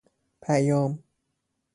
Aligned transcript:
پیام 0.41 0.97